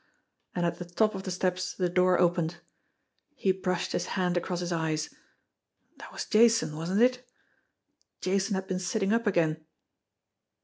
And 0.55 0.65
at 0.65 0.79
the 0.79 0.85
top 0.85 1.13
of 1.13 1.21
the 1.21 1.29
steps 1.29 1.75
the 1.75 1.87
door 1.87 2.19
opened. 2.19 2.55
He 3.35 3.51
brushed 3.51 3.91
his 3.91 4.07
hand 4.17 4.35
across 4.35 4.59
his 4.59 4.71
eyes. 4.71 5.13
That 5.97 6.11
was 6.11 6.25
Jason, 6.25 6.75
wasn't 6.75 7.01
it? 7.03 7.23
Jason 8.19 8.55
had 8.55 8.65
been 8.65 8.79
sitting 8.79 9.13
up 9.13 9.27
again! 9.27 9.63